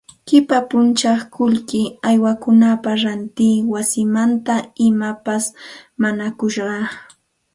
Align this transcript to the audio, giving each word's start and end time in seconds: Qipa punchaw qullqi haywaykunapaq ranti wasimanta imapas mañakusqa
Qipa 0.27 0.57
punchaw 0.69 1.19
qullqi 1.35 1.81
haywaykunapaq 2.05 2.97
ranti 3.05 3.49
wasimanta 3.71 4.55
imapas 4.87 5.43
mañakusqa 6.01 6.77